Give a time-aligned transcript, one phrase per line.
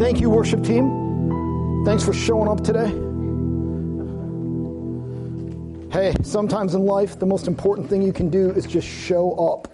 [0.00, 1.84] Thank you, worship team.
[1.84, 2.88] Thanks for showing up today.
[5.92, 9.68] Hey, sometimes in life, the most important thing you can do is just show up.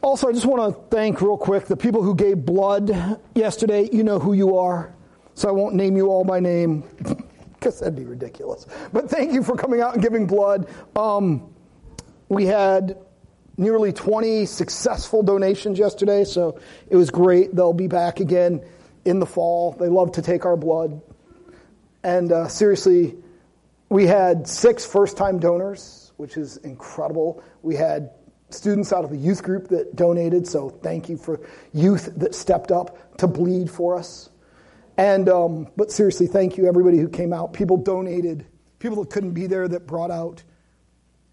[0.00, 3.90] Also, I just want to thank real quick the people who gave blood yesterday.
[3.92, 4.94] You know who you are,
[5.34, 6.84] so I won't name you all by name
[7.52, 8.64] because that'd be ridiculous.
[8.94, 10.66] But thank you for coming out and giving blood.
[10.96, 11.52] Um,
[12.30, 12.96] we had
[13.56, 16.58] nearly 20 successful donations yesterday, so
[16.88, 17.54] it was great.
[17.54, 18.64] They'll be back again
[19.04, 19.72] in the fall.
[19.72, 21.00] They love to take our blood.
[22.02, 23.16] And uh, seriously,
[23.88, 27.42] we had six first time donors, which is incredible.
[27.62, 28.10] We had
[28.50, 31.40] students out of the youth group that donated, so thank you for
[31.72, 34.30] youth that stepped up to bleed for us.
[34.96, 37.52] And, um, but seriously, thank you everybody who came out.
[37.52, 38.46] People donated,
[38.78, 40.42] people that couldn't be there that brought out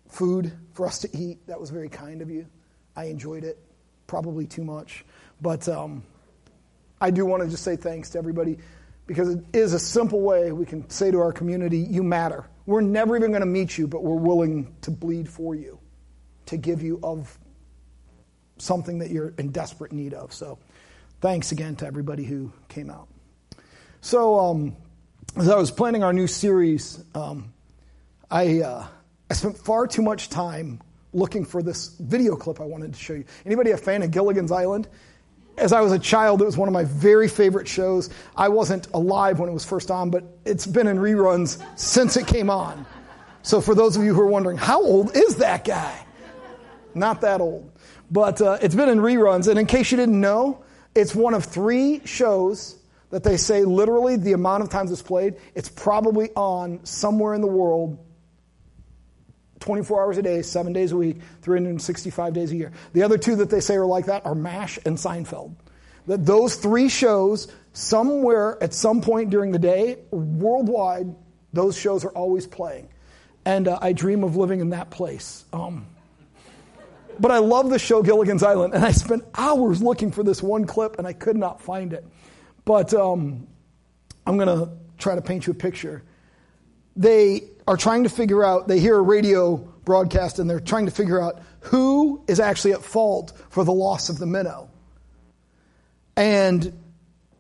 [0.10, 1.46] food for us to eat.
[1.48, 2.48] That was very kind of you.
[2.96, 3.58] I enjoyed it,
[4.08, 5.06] probably too much.
[5.40, 6.04] But um,
[7.00, 8.58] I do want to just say thanks to everybody
[9.08, 12.46] because it is a simple way we can say to our community, you matter.
[12.66, 15.80] We're never even going to meet you, but we're willing to bleed for you,
[16.48, 17.40] to give you of
[18.58, 20.34] something that you're in desperate need of.
[20.34, 20.60] So
[21.22, 23.08] thanks again to everybody who came out.
[24.02, 24.76] So um,
[25.38, 27.54] as I was planning our new series, um,
[28.30, 28.62] I.
[28.62, 28.88] Uh,
[29.30, 30.82] I spent far too much time
[31.14, 33.26] looking for this video clip I wanted to show you.
[33.46, 34.88] Anybody a fan of Gilligan's Island?
[35.58, 38.10] As I was a child, it was one of my very favorite shows.
[38.36, 42.26] I wasn't alive when it was first on, but it's been in reruns since it
[42.28, 42.86] came on.
[43.44, 46.06] So for those of you who are wondering, how old is that guy?
[46.96, 47.72] Not that old.
[48.10, 49.48] But uh, it's been in reruns.
[49.48, 50.64] And in case you didn't know,
[50.96, 52.78] it's one of three shows
[53.12, 57.42] that they say literally the amount of times it's played, it's probably on somewhere in
[57.42, 58.00] the world
[59.60, 62.72] 24 hours a day, seven days a week, 365 days a year.
[62.94, 65.56] The other two that they say are like that are MASH and Seinfeld.
[66.08, 71.14] That those three shows, somewhere at some point during the day, worldwide,
[71.54, 72.90] those shows are always playing.
[73.46, 75.44] And uh, I dream of living in that place.
[75.54, 75.88] Um,
[77.20, 80.66] but I love the show Gilligan's Island, and I spent hours looking for this one
[80.66, 82.06] clip, and I could not find it.
[82.66, 83.48] But um,
[84.26, 86.04] I'm going to try to paint you a picture.
[86.96, 90.92] They are trying to figure out, they hear a radio broadcast and they're trying to
[90.92, 94.72] figure out who is actually at fault for the loss of the minnow.
[96.16, 96.74] And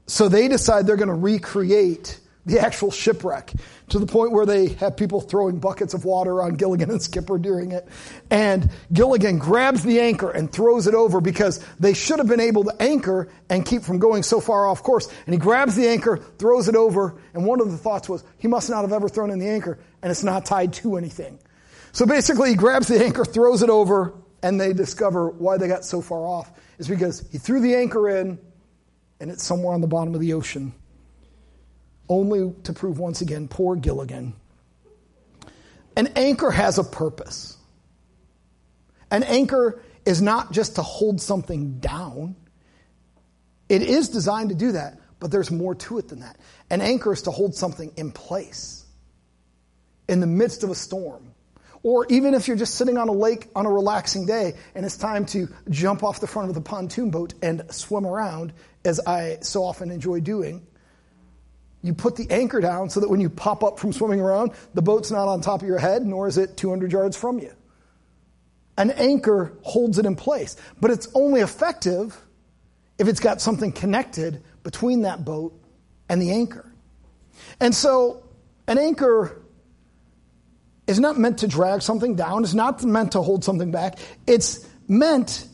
[0.05, 3.53] so they decide they're going to recreate the actual shipwreck
[3.89, 7.37] to the point where they have people throwing buckets of water on Gilligan and Skipper
[7.37, 7.87] during it.
[8.29, 12.63] And Gilligan grabs the anchor and throws it over because they should have been able
[12.63, 15.11] to anchor and keep from going so far off course.
[15.25, 18.47] And he grabs the anchor, throws it over, and one of the thoughts was he
[18.47, 21.39] must not have ever thrown in the anchor and it's not tied to anything.
[21.91, 25.83] So basically he grabs the anchor, throws it over, and they discover why they got
[25.83, 28.39] so far off is because he threw the anchor in
[29.19, 30.73] and it's somewhere on the bottom of the ocean
[32.09, 34.33] only to prove once again, poor Gilligan.
[35.95, 37.57] An anchor has a purpose.
[39.11, 42.35] An anchor is not just to hold something down.
[43.67, 46.37] It is designed to do that, but there's more to it than that.
[46.69, 48.85] An anchor is to hold something in place
[50.07, 51.33] in the midst of a storm.
[51.81, 54.97] Or even if you're just sitting on a lake on a relaxing day and it's
[54.97, 58.53] time to jump off the front of the pontoon boat and swim around,
[58.83, 60.65] as I so often enjoy doing,
[61.81, 64.81] you put the anchor down so that when you pop up from swimming around, the
[64.81, 67.53] boat's not on top of your head, nor is it 200 yards from you.
[68.77, 72.19] An anchor holds it in place, but it's only effective
[72.97, 75.53] if it's got something connected between that boat
[76.09, 76.69] and the anchor.
[77.59, 78.23] And so,
[78.67, 79.41] an anchor
[80.87, 83.99] is not meant to drag something down, it's not meant to hold something back.
[84.27, 85.47] It's meant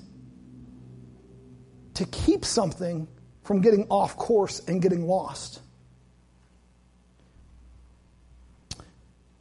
[1.96, 3.08] to keep something
[3.44, 5.62] from getting off course and getting lost.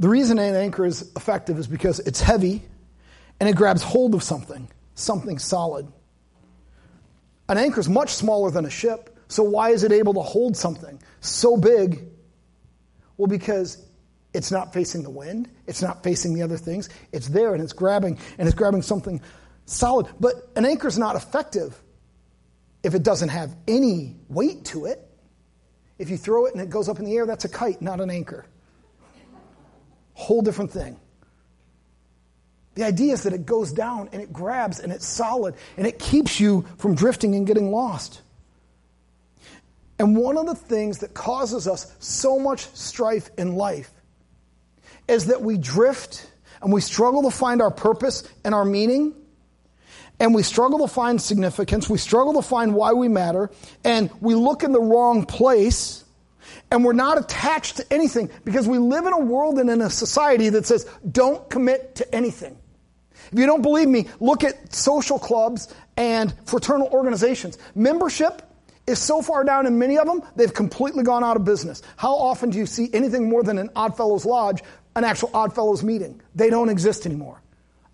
[0.05, 2.61] The reason an anchor is effective is because it's heavy
[3.41, 5.91] and it grabs hold of something, something solid.
[7.49, 10.59] An anchor is much smaller than a ship, so why is it able to hold
[10.59, 12.05] something so big?
[13.17, 13.83] Well, because
[14.35, 16.91] it's not facing the wind, it's not facing the other things.
[17.11, 19.23] It's there and it's grabbing and it's grabbing something
[19.65, 20.07] solid.
[20.21, 21.83] But an anchor is not effective
[22.83, 25.01] if it doesn't have any weight to it.
[25.97, 28.03] If you throw it and it goes up in the air, that's a kite, not
[28.03, 28.45] an anchor.
[30.15, 30.97] Whole different thing.
[32.75, 35.99] The idea is that it goes down and it grabs and it's solid and it
[35.99, 38.21] keeps you from drifting and getting lost.
[39.99, 43.93] And one of the things that causes us so much strife in life
[45.07, 46.29] is that we drift
[46.63, 49.15] and we struggle to find our purpose and our meaning.
[50.21, 51.89] and we struggle to find significance.
[51.89, 53.51] We struggle to find why we matter,
[53.85, 56.04] and we look in the wrong place,
[56.71, 59.91] and we're not attached to anything because we live in a world and in a
[59.91, 62.57] society that says, don't commit to anything.
[63.33, 67.59] If you don't believe me, look at social clubs and fraternal organizations.
[67.75, 68.43] Membership
[68.87, 71.83] is so far down in many of them, they've completely gone out of business.
[71.97, 74.63] How often do you see anything more than an Oddfellows Lodge,
[74.95, 76.21] an actual Oddfellows meeting?
[76.35, 77.41] They don't exist anymore.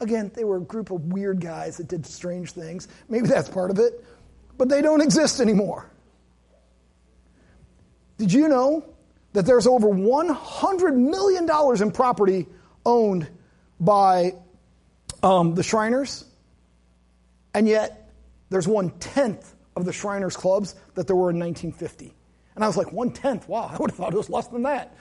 [0.00, 2.88] Again, they were a group of weird guys that did strange things.
[3.08, 4.04] Maybe that's part of it,
[4.58, 5.86] but they don't exist anymore.
[8.20, 8.84] Did you know
[9.32, 11.48] that there's over $100 million
[11.82, 12.46] in property
[12.84, 13.26] owned
[13.80, 14.34] by
[15.22, 16.26] um, the Shriners?
[17.54, 18.12] And yet,
[18.50, 22.12] there's one tenth of the Shriners clubs that there were in 1950.
[22.56, 23.48] And I was like, one tenth?
[23.48, 24.94] Wow, I would have thought it was less than that.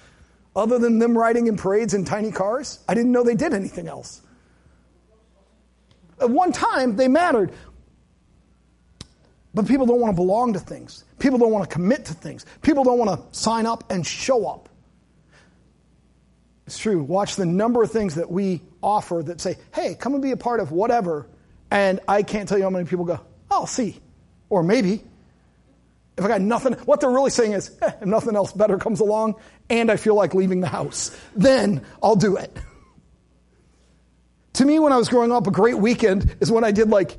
[0.55, 3.89] Other than them riding in parades in tiny cars, I didn't know they did anything
[3.89, 4.21] else.
[6.21, 7.51] At one time, they mattered.
[9.53, 11.03] But people don't want to belong to things.
[11.17, 12.45] People don't want to commit to things.
[12.61, 14.69] People don't want to sign up and show up.
[16.67, 17.01] It's true.
[17.01, 20.37] Watch the number of things that we offer that say, hey, come and be a
[20.37, 21.27] part of whatever.
[21.71, 23.19] And I can't tell you how many people go,
[23.49, 23.99] I'll see.
[24.49, 25.03] Or maybe.
[26.15, 28.99] If I got nothing, what they're really saying is, eh, if nothing else better comes
[28.99, 29.35] along
[29.69, 32.55] and I feel like leaving the house, then I'll do it.
[34.53, 37.17] To me, when I was growing up, a great weekend is when I did like,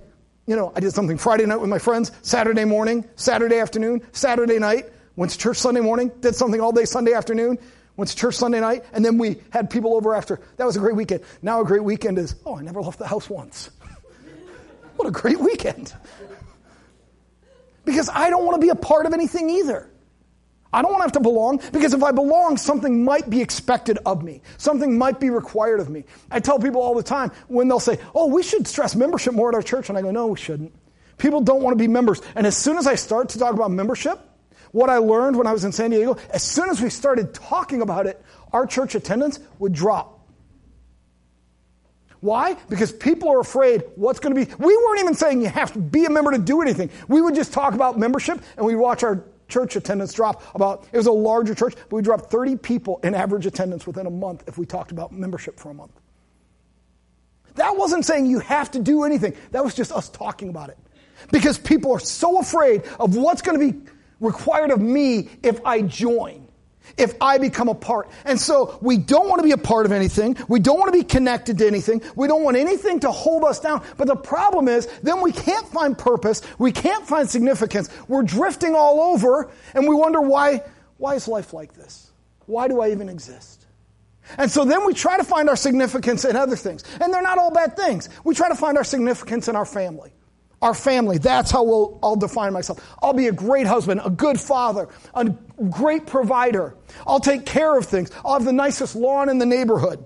[0.50, 4.58] you know, I did something Friday night with my friends, Saturday morning, Saturday afternoon, Saturday
[4.58, 7.56] night, went to church Sunday morning, did something all day Sunday afternoon,
[7.97, 10.41] went to church Sunday night, and then we had people over after.
[10.56, 11.23] That was a great weekend.
[11.41, 13.70] Now a great weekend is, oh, I never left the house once.
[14.97, 15.94] what a great weekend
[17.85, 19.88] because I don't want to be a part of anything either.
[20.72, 23.99] I don't want to have to belong because if I belong, something might be expected
[24.06, 24.40] of me.
[24.56, 26.05] Something might be required of me.
[26.31, 29.49] I tell people all the time when they'll say, Oh, we should stress membership more
[29.49, 29.88] at our church.
[29.88, 30.72] And I go, No, we shouldn't.
[31.19, 32.22] People don't want to be members.
[32.34, 34.19] And as soon as I start to talk about membership,
[34.72, 37.82] what I learned when I was in San Diego, as soon as we started talking
[37.82, 40.19] about it, our church attendance would drop.
[42.20, 42.55] Why?
[42.69, 44.52] Because people are afraid what's going to be.
[44.58, 46.90] We weren't even saying you have to be a member to do anything.
[47.08, 50.97] We would just talk about membership and we'd watch our church attendance drop about, it
[50.97, 54.44] was a larger church, but we dropped 30 people in average attendance within a month
[54.47, 55.93] if we talked about membership for a month.
[57.55, 59.35] That wasn't saying you have to do anything.
[59.50, 60.79] That was just us talking about it.
[61.31, 65.82] Because people are so afraid of what's going to be required of me if I
[65.82, 66.39] join
[66.96, 68.08] if I become a part.
[68.25, 70.37] And so we don't want to be a part of anything.
[70.48, 72.02] We don't want to be connected to anything.
[72.16, 73.82] We don't want anything to hold us down.
[73.96, 76.42] But the problem is, then we can't find purpose.
[76.58, 77.88] We can't find significance.
[78.08, 80.62] We're drifting all over and we wonder why,
[80.96, 82.10] why is life like this?
[82.46, 83.66] Why do I even exist?
[84.38, 86.84] And so then we try to find our significance in other things.
[87.00, 88.08] And they're not all bad things.
[88.25, 90.12] We try to find our significance in our family
[90.62, 91.18] our family.
[91.18, 92.96] That's how we'll, I'll define myself.
[93.02, 95.24] I'll be a great husband, a good father, a
[95.70, 96.76] great provider.
[97.06, 98.10] I'll take care of things.
[98.24, 100.04] I'll have the nicest lawn in the neighborhood.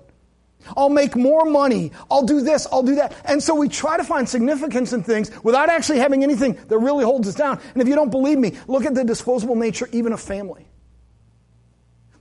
[0.75, 1.91] I'll make more money.
[2.09, 2.65] I'll do this.
[2.71, 3.13] I'll do that.
[3.25, 7.03] And so we try to find significance in things without actually having anything that really
[7.03, 7.59] holds us down.
[7.73, 10.67] And if you don't believe me, look at the disposable nature even of family.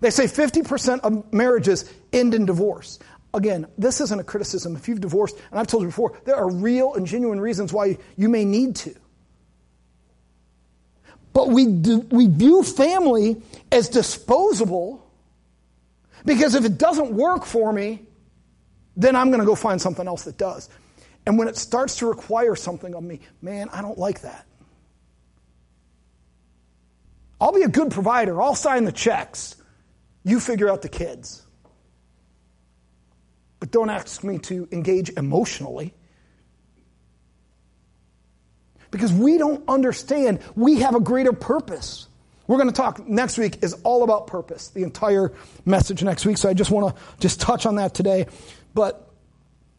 [0.00, 2.98] They say 50% of marriages end in divorce.
[3.34, 4.76] Again, this isn't a criticism.
[4.76, 7.98] If you've divorced, and I've told you before, there are real and genuine reasons why
[8.16, 8.94] you may need to.
[11.32, 15.05] But we, do, we view family as disposable
[16.24, 18.03] because if it doesn't work for me,
[18.96, 20.70] then I'm going to go find something else that does.
[21.26, 24.46] And when it starts to require something of me, man, I don't like that.
[27.41, 28.41] I'll be a good provider.
[28.41, 29.56] I'll sign the checks.
[30.22, 31.44] You figure out the kids.
[33.65, 35.94] But don't ask me to engage emotionally.
[38.91, 42.06] Because we don't understand we have a greater purpose.
[42.47, 45.33] We're going to talk next week is all about purpose, the entire
[45.65, 46.37] message next week.
[46.37, 48.27] So I just want to just touch on that today.
[48.75, 49.11] But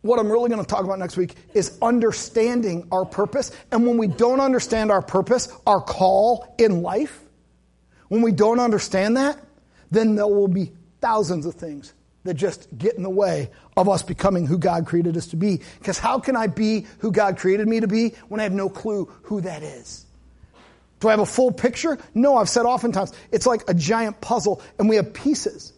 [0.01, 3.51] what I'm really going to talk about next week is understanding our purpose.
[3.71, 7.21] And when we don't understand our purpose, our call in life,
[8.07, 9.39] when we don't understand that,
[9.91, 11.93] then there will be thousands of things
[12.25, 15.61] that just get in the way of us becoming who God created us to be.
[15.79, 18.67] Because how can I be who God created me to be when I have no
[18.67, 20.05] clue who that is?
[20.99, 21.97] Do I have a full picture?
[22.13, 25.71] No, I've said oftentimes it's like a giant puzzle and we have pieces.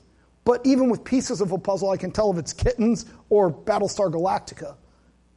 [0.46, 4.10] But even with pieces of a puzzle, I can tell if it's kittens or Battlestar
[4.10, 4.76] Galactica.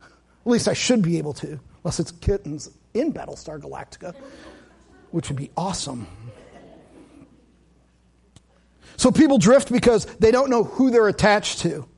[0.00, 0.10] At
[0.46, 4.14] least I should be able to, unless it's kittens in Battlestar Galactica,
[5.10, 6.06] which would be awesome.
[9.00, 11.88] So people drift because they don't know who they're attached to.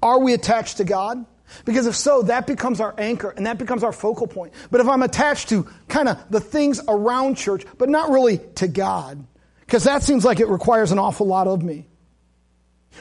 [0.00, 1.26] Are we attached to God?
[1.64, 4.52] Because if so, that becomes our anchor and that becomes our focal point.
[4.70, 8.68] But if I'm attached to kind of the things around church, but not really to
[8.68, 9.26] God,
[9.62, 11.88] because that seems like it requires an awful lot of me.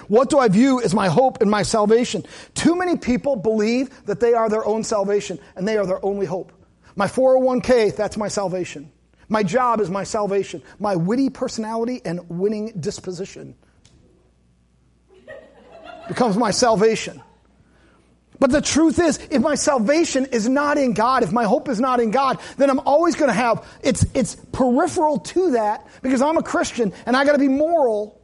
[0.08, 2.25] What do I view as my hope and my salvation?
[2.56, 6.25] Too many people believe that they are their own salvation and they are their only
[6.25, 6.51] hope.
[6.96, 8.91] My 401k, that's my salvation.
[9.32, 10.62] My job is my salvation.
[10.78, 13.56] My witty personality and winning disposition
[16.10, 17.22] becomes my salvation.
[18.40, 21.80] But the truth is, if my salvation is not in God, if my hope is
[21.80, 26.22] not in God, then I'm always going to have, it's, it's peripheral to that because
[26.22, 28.22] I'm a Christian and I got to be moral,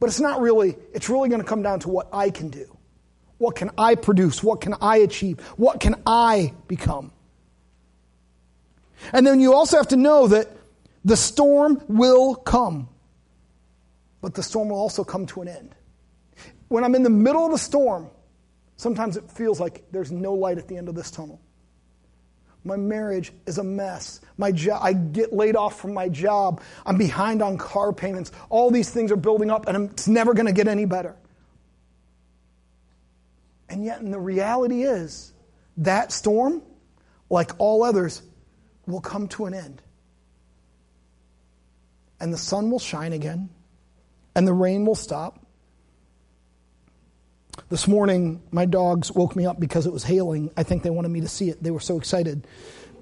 [0.00, 2.76] but it's not really, it's really going to come down to what I can do.
[3.38, 4.42] What can I produce?
[4.42, 5.38] What can I achieve?
[5.56, 7.12] What can I become?
[9.12, 10.48] And then you also have to know that
[11.04, 12.88] the storm will come,
[14.20, 15.74] but the storm will also come to an end.
[16.68, 18.10] When I'm in the middle of the storm,
[18.76, 21.40] Sometimes it feels like there's no light at the end of this tunnel.
[22.62, 24.20] My marriage is a mess.
[24.36, 26.60] My jo- I get laid off from my job.
[26.84, 28.32] I'm behind on car payments.
[28.50, 31.16] All these things are building up, and it's never going to get any better.
[33.68, 35.32] And yet, and the reality is,
[35.78, 36.62] that storm,
[37.30, 38.20] like all others,
[38.86, 39.82] will come to an end.
[42.20, 43.50] And the sun will shine again,
[44.34, 45.46] and the rain will stop,
[47.68, 50.50] this morning, my dogs woke me up because it was hailing.
[50.56, 51.62] I think they wanted me to see it.
[51.62, 52.46] They were so excited.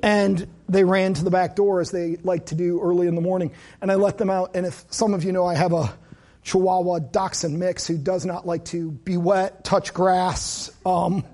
[0.02, 3.20] And they ran to the back door as they like to do early in the
[3.20, 3.52] morning.
[3.80, 4.56] And I let them out.
[4.56, 5.94] And if some of you know, I have a
[6.42, 10.70] Chihuahua dachshund mix who does not like to be wet, touch grass.
[10.86, 11.24] Um,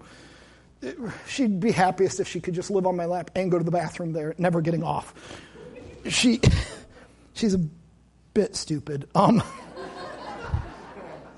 [1.27, 3.71] she'd be happiest if she could just live on my lap and go to the
[3.71, 5.15] bathroom there, never getting off.
[6.09, 6.41] She,
[7.35, 7.61] she's a
[8.33, 9.09] bit stupid.
[9.15, 9.43] Um,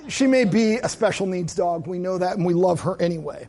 [0.09, 1.87] she may be a special needs dog.
[1.87, 3.49] We know that and we love her anyway.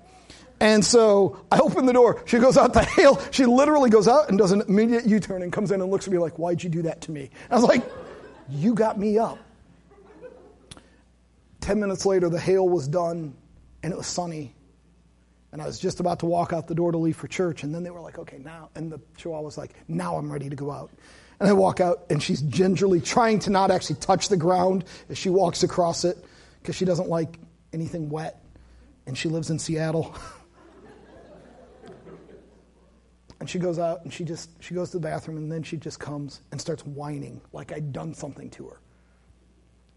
[0.60, 2.24] And so I open the door.
[2.26, 3.22] She goes out the hail.
[3.32, 6.08] She literally goes out and does an immediate U turn and comes in and looks
[6.08, 7.30] at me like, Why'd you do that to me?
[7.50, 7.84] I was like,
[8.50, 9.38] You got me up.
[11.60, 13.36] Ten minutes later, the hail was done
[13.84, 14.54] and it was sunny.
[15.54, 17.62] And I was just about to walk out the door to leave for church.
[17.62, 18.70] And then they were like, Okay, now.
[18.74, 20.90] And the chihuahua was like, Now I'm ready to go out.
[21.40, 25.18] And I walk out and she's gingerly trying to not actually touch the ground as
[25.18, 26.18] she walks across it
[26.62, 27.38] because she doesn't like
[27.72, 28.44] anything wet
[29.06, 30.16] and she lives in Seattle.
[33.40, 35.78] and she goes out and she just she goes to the bathroom and then she
[35.78, 38.80] just comes and starts whining like I'd done something to her.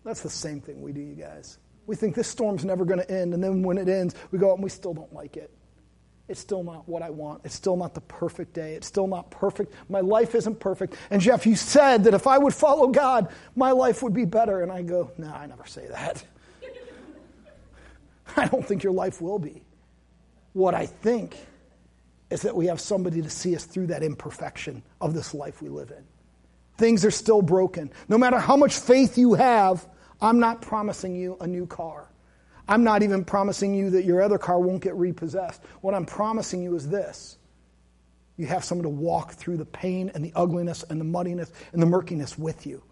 [0.04, 1.56] That's the same thing we do, you guys.
[1.86, 4.50] We think this storm's never going to end, and then when it ends, we go
[4.50, 5.50] out and we still don't like it.
[6.28, 7.42] It's still not what I want.
[7.44, 8.74] It's still not the perfect day.
[8.74, 9.72] It's still not perfect.
[9.88, 10.96] My life isn't perfect.
[11.10, 14.62] And Jeff, you said that if I would follow God, my life would be better.
[14.62, 16.24] And I go, no, nah, I never say that.
[18.36, 19.62] I don't think your life will be.
[20.52, 21.36] What I think
[22.28, 25.68] is that we have somebody to see us through that imperfection of this life we
[25.68, 26.04] live in.
[26.76, 27.92] Things are still broken.
[28.08, 29.86] No matter how much faith you have,
[30.20, 32.10] I'm not promising you a new car.
[32.68, 35.62] I'm not even promising you that your other car won't get repossessed.
[35.82, 37.38] What I'm promising you is this
[38.36, 41.80] you have someone to walk through the pain and the ugliness and the muddiness and
[41.80, 42.82] the murkiness with you.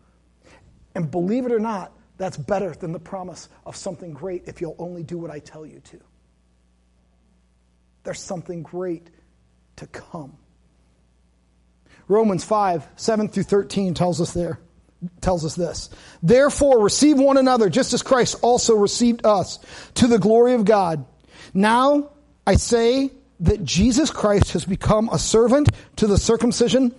[0.95, 4.77] And believe it or not, that's better than the promise of something great if you'll
[4.79, 6.01] only do what I tell you to.
[8.05, 9.09] There's something great
[9.77, 10.37] to come.
[12.07, 14.61] Romans 5, 7 through 13 tells us there,
[15.21, 15.91] tells us this.
[16.23, 19.59] Therefore, receive one another just as Christ also received us
[19.95, 21.05] to the glory of God.
[21.53, 22.11] Now
[22.47, 26.95] I say that Jesus Christ has become a servant to the circumcision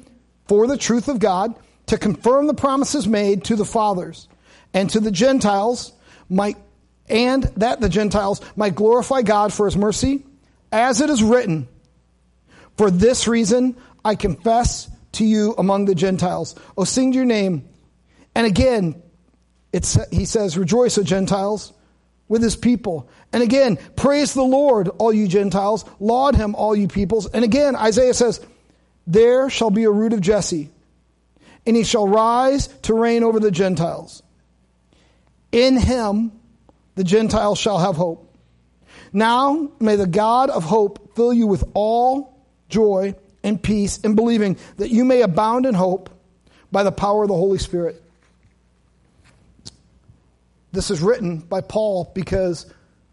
[0.47, 1.55] for the truth of God
[1.87, 4.27] to confirm the promises made to the fathers
[4.73, 5.93] and to the Gentiles
[6.29, 6.57] might,
[7.07, 10.23] and that the Gentiles might glorify God for his mercy,
[10.71, 11.67] as it is written,
[12.77, 16.55] For this reason I confess to you among the Gentiles.
[16.77, 17.67] O sing your name.
[18.35, 19.01] And again,
[19.71, 21.73] it's, he says, Rejoice, O Gentiles,
[22.27, 23.09] with his people.
[23.31, 25.85] And again, praise the Lord, all you Gentiles.
[25.99, 27.27] Laud him, all you peoples.
[27.27, 28.45] And again, Isaiah says,
[29.07, 30.69] There shall be a root of Jesse,
[31.65, 34.21] and he shall rise to reign over the Gentiles.
[35.51, 36.31] In him
[36.95, 38.21] the Gentiles shall have hope.
[39.13, 42.37] Now may the God of hope fill you with all
[42.69, 46.09] joy and peace in believing that you may abound in hope
[46.71, 48.01] by the power of the Holy Spirit.
[50.75, 52.65] This is written by Paul because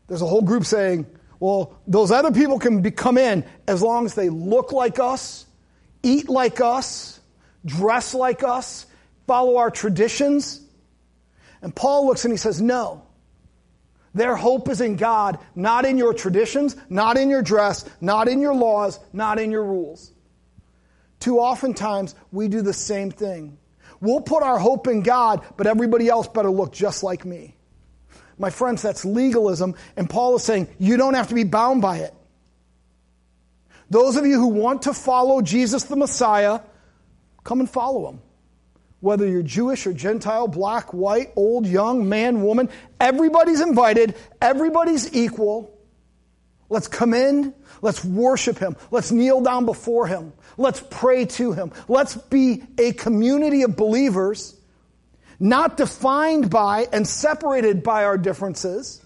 [0.08, 1.06] there's a whole group saying,
[1.38, 5.46] well, those other people can be, come in as long as they look like us,
[6.02, 7.20] eat like us,
[7.64, 8.86] dress like us,
[9.28, 10.60] follow our traditions.
[11.62, 13.06] And Paul looks and he says, No.
[14.12, 18.40] Their hope is in God, not in your traditions, not in your dress, not in
[18.40, 20.12] your laws, not in your rules.
[21.20, 23.56] Too oftentimes, we do the same thing.
[24.02, 27.56] We'll put our hope in God, but everybody else better look just like me.
[28.36, 31.98] My friends, that's legalism, and Paul is saying you don't have to be bound by
[31.98, 32.14] it.
[33.88, 36.60] Those of you who want to follow Jesus the Messiah,
[37.44, 38.20] come and follow him
[39.02, 42.68] whether you're Jewish or Gentile, black, white, old, young, man, woman,
[43.00, 45.76] everybody's invited, everybody's equal.
[46.72, 47.52] Let's come in,
[47.82, 52.94] let's worship him, let's kneel down before him, let's pray to him, let's be a
[52.94, 54.58] community of believers,
[55.38, 59.04] not defined by and separated by our differences,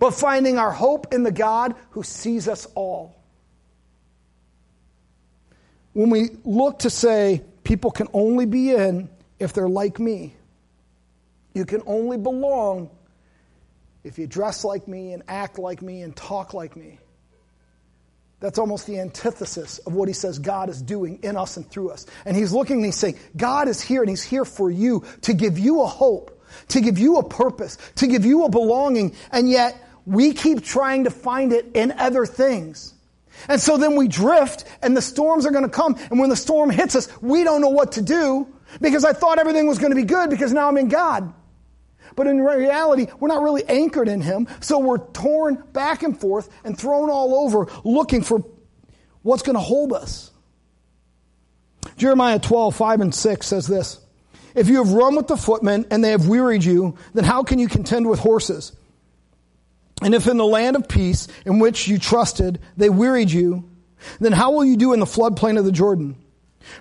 [0.00, 3.14] but finding our hope in the God who sees us all.
[5.92, 10.34] When we look to say people can only be in if they're like me.
[11.52, 12.90] You can only belong
[14.02, 16.98] if you dress like me and act like me and talk like me.
[18.44, 21.88] That's almost the antithesis of what he says God is doing in us and through
[21.88, 22.04] us.
[22.26, 25.32] And he's looking and he's saying, God is here and he's here for you to
[25.32, 29.16] give you a hope, to give you a purpose, to give you a belonging.
[29.32, 32.92] And yet we keep trying to find it in other things.
[33.48, 35.96] And so then we drift and the storms are going to come.
[36.10, 38.46] And when the storm hits us, we don't know what to do
[38.78, 41.32] because I thought everything was going to be good because now I'm in God.
[42.16, 44.48] But in reality, we're not really anchored in Him.
[44.60, 48.44] So we're torn back and forth and thrown all over looking for
[49.22, 50.30] what's going to hold us.
[51.96, 54.00] Jeremiah 12, 5 and 6 says this
[54.54, 57.58] If you have run with the footmen and they have wearied you, then how can
[57.58, 58.72] you contend with horses?
[60.02, 63.70] And if in the land of peace in which you trusted they wearied you,
[64.20, 66.16] then how will you do in the floodplain of the Jordan?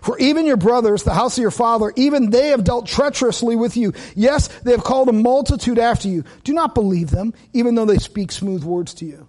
[0.02, 3.76] For even your brothers, the house of your father, even they have dealt treacherously with
[3.78, 3.94] you.
[4.16, 6.24] Yes, they have called a multitude after you.
[6.44, 9.28] Do not believe them, even though they speak smooth words to you.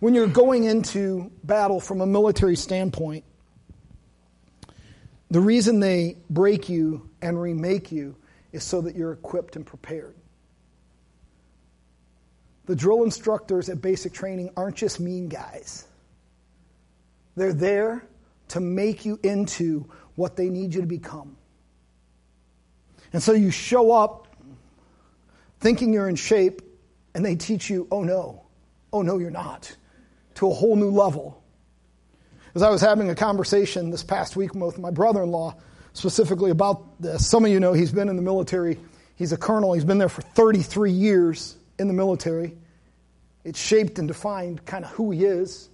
[0.00, 3.24] When you're going into battle from a military standpoint,
[5.30, 8.16] the reason they break you and remake you
[8.52, 10.14] is so that you're equipped and prepared.
[12.66, 15.86] The drill instructors at basic training aren't just mean guys.
[17.36, 18.06] They're there
[18.48, 21.36] to make you into what they need you to become.
[23.12, 24.24] And so you show up
[25.60, 26.60] thinking you're in shape,
[27.14, 28.42] and they teach you, oh no,
[28.92, 29.74] oh no, you're not,
[30.34, 31.42] to a whole new level.
[32.54, 35.56] As I was having a conversation this past week with my brother in law,
[35.94, 38.78] specifically about this, some of you know he's been in the military.
[39.16, 42.56] He's a colonel, he's been there for 33 years in the military.
[43.44, 45.68] It's shaped and defined kind of who he is.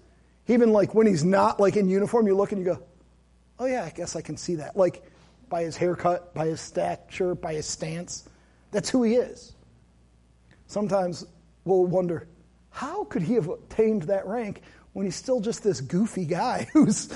[0.51, 2.83] Even like when he's not like in uniform, you look and you go,
[3.61, 4.77] oh yeah, I guess I can see that.
[4.77, 5.05] Like
[5.49, 8.29] by his haircut, by his stature, by his stance.
[8.73, 9.53] That's who he is.
[10.67, 11.25] Sometimes
[11.65, 12.27] we'll wonder,
[12.71, 17.13] how could he have attained that rank when he's still just this goofy guy who's,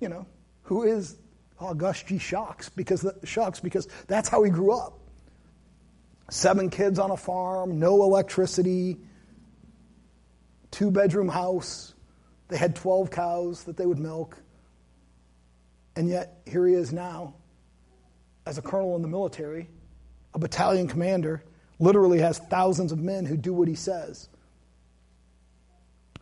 [0.00, 0.24] you know,
[0.62, 1.16] who is
[1.60, 2.16] August G.
[2.16, 4.98] Shocks because the, Shocks because that's how he grew up.
[6.30, 8.96] Seven kids on a farm, no electricity,
[10.70, 11.92] two bedroom house,
[12.48, 14.36] they had 12 cows that they would milk.
[15.96, 17.34] And yet, here he is now,
[18.44, 19.68] as a colonel in the military,
[20.34, 21.42] a battalion commander,
[21.78, 24.28] literally has thousands of men who do what he says.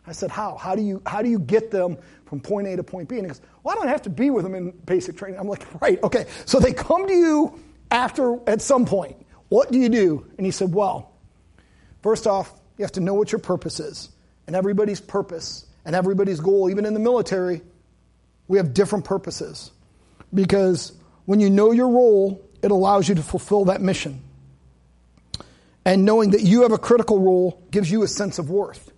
[0.07, 0.55] I said, How?
[0.55, 3.17] How do you, how do you get them from point A to point B?
[3.17, 5.39] And he goes, Well, I don't have to be with them in basic training.
[5.39, 6.25] I'm like, Right, okay.
[6.45, 7.59] So they come to you
[7.91, 9.17] after, at some point.
[9.49, 10.25] What do you do?
[10.37, 11.11] And he said, Well,
[12.01, 14.09] first off, you have to know what your purpose is.
[14.47, 17.61] And everybody's purpose and everybody's goal, even in the military,
[18.47, 19.71] we have different purposes.
[20.33, 20.91] Because
[21.25, 24.21] when you know your role, it allows you to fulfill that mission.
[25.85, 28.91] And knowing that you have a critical role gives you a sense of worth.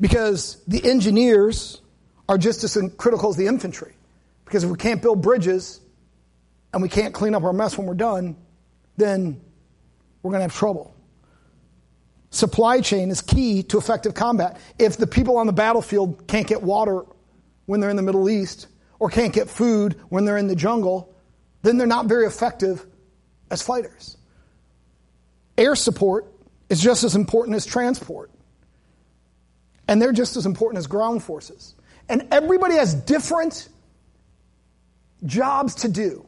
[0.00, 1.80] Because the engineers
[2.28, 3.94] are just as critical as the infantry.
[4.46, 5.80] Because if we can't build bridges
[6.72, 8.36] and we can't clean up our mess when we're done,
[8.96, 9.40] then
[10.22, 10.95] we're going to have trouble
[12.30, 14.60] supply chain is key to effective combat.
[14.78, 17.04] If the people on the battlefield can't get water
[17.66, 18.66] when they're in the Middle East
[18.98, 21.14] or can't get food when they're in the jungle,
[21.62, 22.84] then they're not very effective
[23.50, 24.16] as fighters.
[25.58, 26.32] Air support
[26.68, 28.30] is just as important as transport.
[29.88, 31.74] And they're just as important as ground forces.
[32.08, 33.68] And everybody has different
[35.24, 36.26] jobs to do.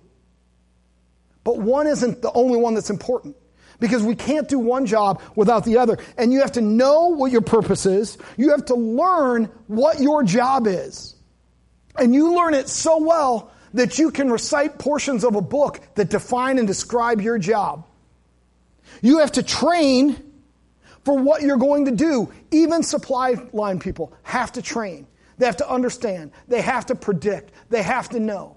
[1.44, 3.36] But one isn't the only one that's important
[3.80, 5.98] because we can't do one job without the other.
[6.16, 8.18] And you have to know what your purpose is.
[8.36, 11.14] You have to learn what your job is.
[11.96, 16.10] And you learn it so well that you can recite portions of a book that
[16.10, 17.86] define and describe your job.
[19.02, 20.16] You have to train
[21.04, 22.32] for what you're going to do.
[22.50, 25.06] Even supply line people have to train.
[25.38, 26.32] They have to understand.
[26.48, 27.52] They have to predict.
[27.70, 28.56] They have to know.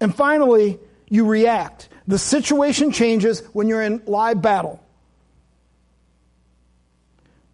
[0.00, 0.78] And finally,
[1.10, 1.88] you react.
[2.08, 4.82] The situation changes when you're in live battle.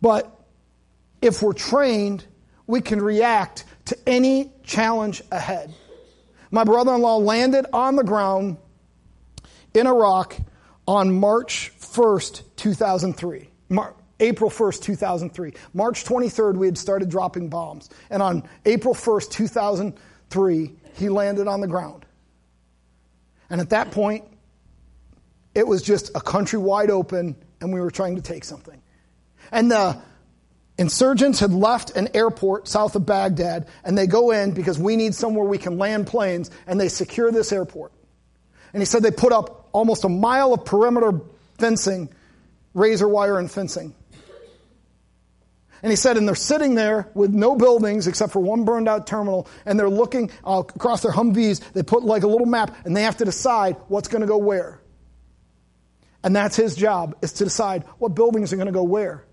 [0.01, 0.31] But
[1.21, 2.25] if we're trained,
[2.67, 5.75] we can react to any challenge ahead.
[6.51, 8.59] My brother in law landed on the ground
[9.75, 10.37] in Iraq
[10.87, 13.51] on March 1st, 2003.
[13.69, 15.53] Mar- April 1st, 2003.
[15.75, 17.91] March 23rd, we had started dropping bombs.
[18.11, 22.06] And on April 1st, 2003, he landed on the ground.
[23.51, 24.25] And at that point,
[25.55, 28.81] it was just a country wide open, and we were trying to take something.
[29.51, 30.01] And the
[30.79, 35.15] insurgents had left an airport south of Baghdad, and they go in because we need
[35.15, 37.93] somewhere we can land planes, and they secure this airport.
[38.73, 41.21] And he said they put up almost a mile of perimeter
[41.59, 42.11] fencing,
[42.75, 43.95] razor wire and fencing.
[45.87, 49.07] And he said, and they're sitting there with no buildings except for one burned out
[49.07, 51.61] terminal, and they're looking uh, across their Humvees.
[51.75, 54.37] They put like a little map, and they have to decide what's going to go
[54.37, 54.81] where.
[56.25, 59.25] And that's his job, is to decide what buildings are going to go where.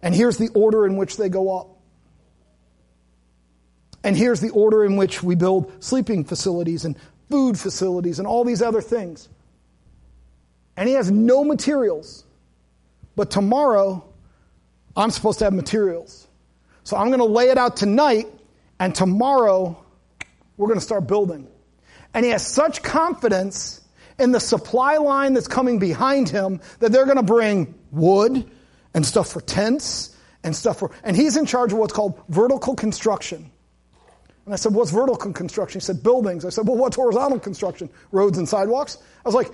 [0.00, 1.68] And here's the order in which they go up.
[4.02, 6.96] And here's the order in which we build sleeping facilities and
[7.28, 9.28] food facilities and all these other things.
[10.78, 12.24] And he has no materials.
[13.16, 14.02] But tomorrow,
[14.96, 16.26] I'm supposed to have materials.
[16.84, 18.26] So I'm going to lay it out tonight,
[18.78, 19.82] and tomorrow,
[20.56, 21.48] we're going to start building.
[22.14, 23.80] And he has such confidence
[24.18, 28.50] in the supply line that's coming behind him that they're going to bring wood
[28.94, 32.74] and stuff for tents and stuff for, and he's in charge of what's called vertical
[32.74, 33.50] construction.
[34.46, 35.80] And I said, What's vertical construction?
[35.80, 36.44] He said, Buildings.
[36.44, 37.90] I said, Well, what's horizontal construction?
[38.12, 38.96] Roads and sidewalks?
[39.24, 39.50] I was like,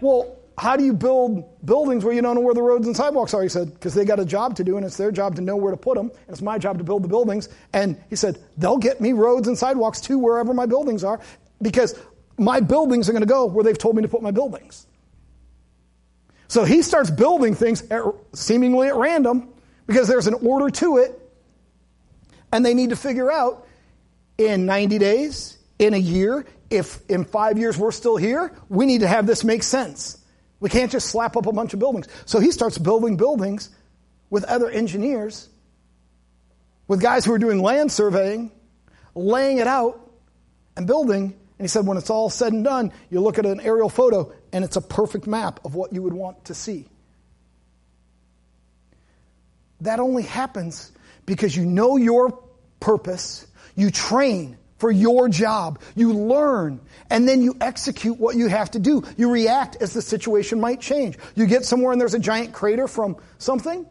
[0.00, 3.34] Well, how do you build buildings where you don't know where the roads and sidewalks
[3.34, 3.42] are?
[3.42, 5.56] He said, because they got a job to do, and it's their job to know
[5.56, 7.48] where to put them, and it's my job to build the buildings.
[7.72, 11.20] And he said, they'll get me roads and sidewalks to wherever my buildings are,
[11.60, 11.98] because
[12.38, 14.86] my buildings are going to go where they've told me to put my buildings.
[16.46, 19.48] So he starts building things at, seemingly at random,
[19.86, 21.20] because there's an order to it,
[22.52, 23.66] and they need to figure out
[24.38, 29.00] in 90 days, in a year, if in five years we're still here, we need
[29.00, 30.18] to have this make sense.
[30.64, 32.08] We can't just slap up a bunch of buildings.
[32.24, 33.68] So he starts building buildings
[34.30, 35.46] with other engineers,
[36.88, 38.50] with guys who are doing land surveying,
[39.14, 40.10] laying it out,
[40.74, 41.24] and building.
[41.24, 44.32] And he said, when it's all said and done, you look at an aerial photo
[44.54, 46.88] and it's a perfect map of what you would want to see.
[49.82, 50.92] That only happens
[51.26, 52.42] because you know your
[52.80, 53.46] purpose,
[53.76, 55.80] you train, for your job.
[55.94, 59.02] You learn and then you execute what you have to do.
[59.16, 61.16] You react as the situation might change.
[61.34, 63.86] You get somewhere and there's a giant crater from something.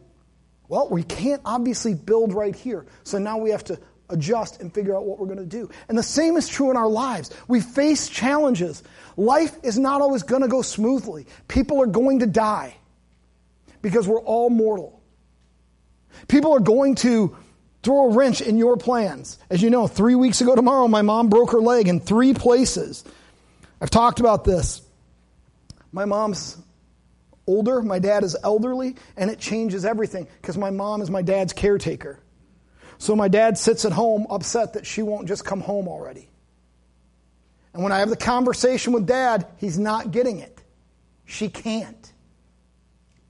[0.68, 2.86] Well, we can't obviously build right here.
[3.02, 5.68] So now we have to adjust and figure out what we're going to do.
[5.88, 7.32] And the same is true in our lives.
[7.48, 8.84] We face challenges.
[9.16, 11.26] Life is not always going to go smoothly.
[11.48, 12.76] People are going to die
[13.82, 15.02] because we're all mortal.
[16.28, 17.36] People are going to
[17.84, 19.38] throw a wrench in your plans.
[19.50, 23.04] As you know, three weeks ago tomorrow, my mom broke her leg in three places.
[23.80, 24.82] I've talked about this.
[25.92, 26.56] My mom's
[27.46, 31.52] older, my dad is elderly, and it changes everything because my mom is my dad's
[31.52, 32.18] caretaker.
[32.98, 36.28] So my dad sits at home upset that she won't just come home already.
[37.74, 40.58] And when I have the conversation with dad, he's not getting it.
[41.26, 42.12] She can't.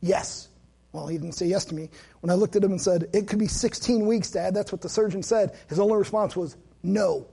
[0.01, 0.49] Yes.
[0.93, 1.91] Well, he didn't say yes to me.
[2.25, 4.81] When I looked at him and said, It could be 16 weeks, Dad, that's what
[4.81, 7.27] the surgeon said, his only response was, No.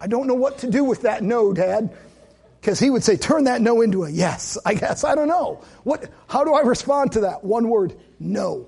[0.00, 1.94] I don't know what to do with that no, Dad.
[2.58, 5.04] Because he would say, Turn that no into a yes, I guess.
[5.04, 5.62] I don't know.
[5.82, 7.44] What, how do I respond to that?
[7.44, 8.66] One word no.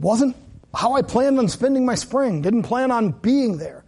[0.00, 0.34] Wasn't
[0.74, 3.84] how I planned on spending my spring, didn't plan on being there.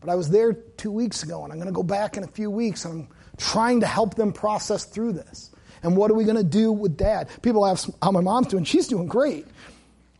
[0.00, 2.28] But I was there two weeks ago, and I'm going to go back in a
[2.28, 5.52] few weeks, and I'm trying to help them process through this.
[5.82, 7.28] And what are we going to do with dad?
[7.42, 8.64] People ask how my mom's doing.
[8.64, 9.46] She's doing great.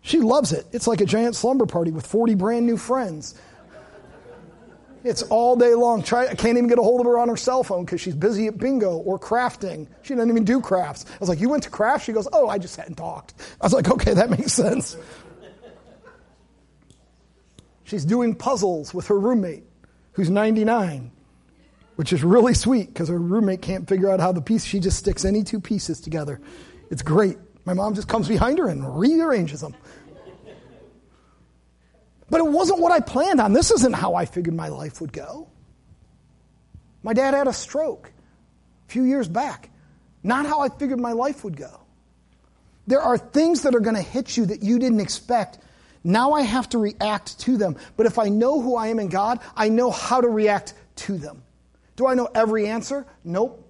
[0.03, 0.66] She loves it.
[0.73, 3.35] It's like a giant slumber party with 40 brand new friends.
[5.05, 6.03] It's all day long.
[6.03, 8.14] Try, I can't even get a hold of her on her cell phone because she's
[8.14, 9.87] busy at bingo or crafting.
[10.03, 11.05] She doesn't even do crafts.
[11.09, 12.05] I was like, You went to craft?
[12.05, 13.35] She goes, Oh, I just hadn't talked.
[13.61, 14.97] I was like, Okay, that makes sense.
[17.85, 19.64] She's doing puzzles with her roommate
[20.12, 21.11] who's 99
[21.99, 24.97] which is really sweet because her roommate can't figure out how the piece, she just
[24.97, 26.41] sticks any two pieces together.
[26.93, 27.37] It's great.
[27.65, 29.75] My mom just comes behind her and rearranges them.
[32.31, 33.53] But it wasn't what I planned on.
[33.53, 35.49] This isn't how I figured my life would go.
[37.03, 38.13] My dad had a stroke.
[38.87, 39.69] a few years back.
[40.23, 41.81] Not how I figured my life would go.
[42.87, 45.59] There are things that are going to hit you that you didn't expect.
[46.05, 47.75] Now I have to react to them.
[47.97, 51.19] But if I know who I am in God, I know how to react to
[51.19, 51.43] them.
[51.99, 53.05] Do I know every answer?
[53.25, 53.69] Nope.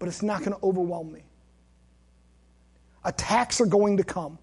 [0.00, 1.22] But it's not going to overwhelm me.
[3.04, 4.36] Attacks are going to come.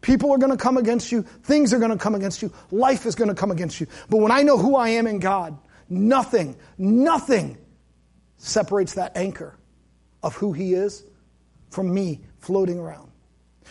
[0.00, 1.22] People are going to come against you.
[1.22, 2.50] Things are going to come against you.
[2.70, 3.86] Life is going to come against you.
[4.08, 5.58] But when I know who I am in God,
[5.90, 7.58] nothing, nothing
[8.38, 9.58] separates that anchor
[10.22, 11.04] of who He is
[11.68, 13.12] from me floating around.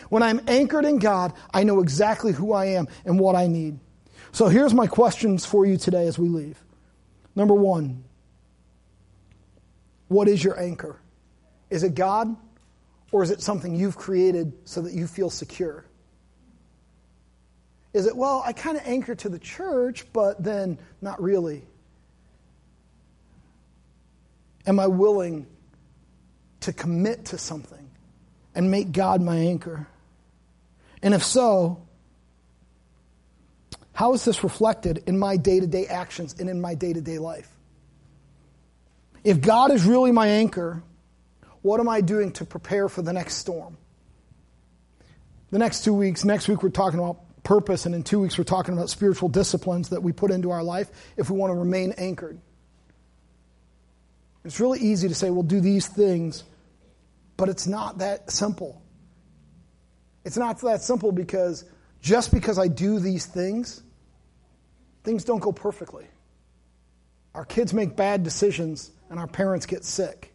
[0.10, 3.80] When I'm anchored in God, I know exactly who I am and what I need.
[4.32, 6.64] So here's my questions for you today as we leave.
[7.36, 8.05] Number one,
[10.08, 11.00] what is your anchor?
[11.70, 12.36] Is it God
[13.12, 15.86] or is it something you've created so that you feel secure?
[17.94, 21.64] Is it, well, I kind of anchor to the church, but then not really?
[24.68, 25.48] Am I willing
[26.62, 27.90] to commit to something
[28.54, 29.88] and make God my anchor?
[31.02, 31.86] And if so,
[33.94, 37.00] how is this reflected in my day to day actions and in my day to
[37.00, 37.55] day life?
[39.26, 40.84] If God is really my anchor,
[41.64, 43.76] what am I doing to prepare for the next storm?
[45.50, 48.44] The next two weeks, next week we're talking about purpose, and in two weeks we're
[48.44, 51.94] talking about spiritual disciplines that we put into our life if we want to remain
[51.98, 52.40] anchored.
[54.44, 56.44] It's really easy to say, well, do these things,
[57.36, 58.80] but it's not that simple.
[60.24, 61.66] It's not that simple because
[62.00, 63.82] just because I do these things,
[65.04, 66.06] things don't go perfectly.
[67.34, 70.34] Our kids make bad decisions and our parents get sick.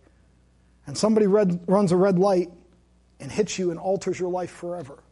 [0.86, 2.50] And somebody red, runs a red light
[3.20, 5.02] and hits you and alters your life forever.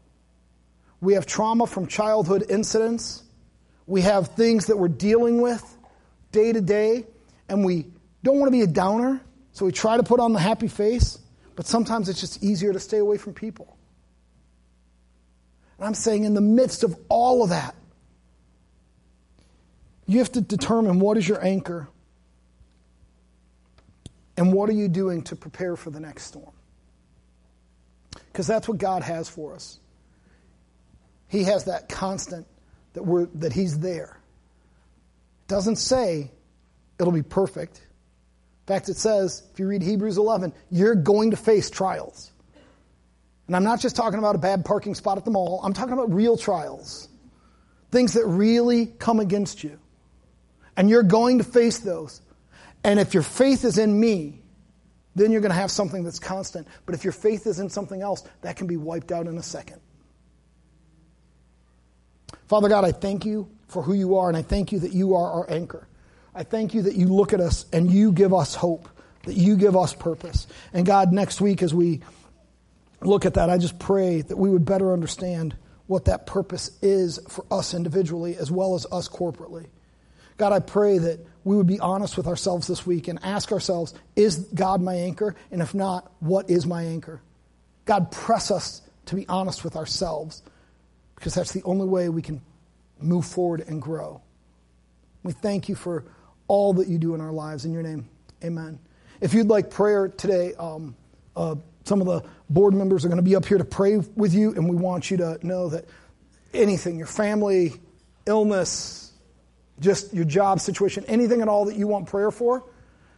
[1.00, 3.22] We have trauma from childhood incidents.
[3.86, 5.76] We have things that we're dealing with
[6.32, 7.06] day to day,
[7.48, 7.86] and we
[8.22, 9.20] don't want to be a downer,
[9.52, 11.18] so we try to put on the happy face,
[11.56, 13.76] but sometimes it's just easier to stay away from people.
[15.78, 17.74] And I'm saying, in the midst of all of that,
[20.06, 21.88] you have to determine what is your anchor
[24.38, 26.52] and what are you doing to prepare for the next storm.
[28.32, 29.80] Because that's what God has for us.
[31.26, 32.46] He has that constant
[32.92, 34.20] that, we're, that He's there.
[35.42, 36.30] It doesn't say
[37.00, 41.36] it'll be perfect In fact, it says, if you read Hebrews 11, you're going to
[41.36, 42.30] face trials.
[43.48, 45.94] And I'm not just talking about a bad parking spot at the mall, I'm talking
[45.94, 47.08] about real trials.
[47.90, 49.80] Things that really come against you.
[50.76, 52.20] And you're going to face those.
[52.84, 54.42] And if your faith is in me,
[55.14, 56.68] then you're going to have something that's constant.
[56.86, 59.42] But if your faith is in something else, that can be wiped out in a
[59.42, 59.80] second.
[62.46, 65.14] Father God, I thank you for who you are, and I thank you that you
[65.14, 65.86] are our anchor.
[66.34, 68.88] I thank you that you look at us and you give us hope,
[69.24, 70.46] that you give us purpose.
[70.72, 72.00] And God, next week as we
[73.00, 77.18] look at that, I just pray that we would better understand what that purpose is
[77.28, 79.66] for us individually as well as us corporately.
[80.38, 83.92] God, I pray that we would be honest with ourselves this week and ask ourselves,
[84.16, 85.34] is God my anchor?
[85.50, 87.20] And if not, what is my anchor?
[87.84, 90.42] God, press us to be honest with ourselves
[91.16, 92.40] because that's the only way we can
[93.00, 94.20] move forward and grow.
[95.22, 96.04] We thank you for
[96.46, 97.64] all that you do in our lives.
[97.64, 98.08] In your name,
[98.44, 98.78] amen.
[99.20, 100.94] If you'd like prayer today, um,
[101.34, 104.34] uh, some of the board members are going to be up here to pray with
[104.34, 105.86] you, and we want you to know that
[106.54, 107.74] anything, your family,
[108.26, 109.07] illness,
[109.80, 112.64] just your job situation, anything at all that you want prayer for,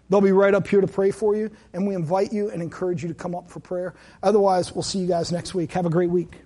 [0.08, 1.50] they'll be right up here to pray for you.
[1.72, 3.94] And we invite you and encourage you to come up for prayer.
[4.22, 5.72] Otherwise, we'll see you guys next week.
[5.72, 6.40] Have a great week.